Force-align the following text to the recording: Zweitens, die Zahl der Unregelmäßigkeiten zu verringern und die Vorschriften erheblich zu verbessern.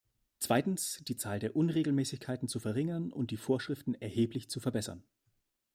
Zweitens, 0.39 1.03
die 1.07 1.15
Zahl 1.15 1.37
der 1.37 1.55
Unregelmäßigkeiten 1.55 2.47
zu 2.47 2.59
verringern 2.59 3.11
und 3.11 3.29
die 3.29 3.37
Vorschriften 3.37 3.93
erheblich 3.93 4.49
zu 4.49 4.59
verbessern. 4.59 5.03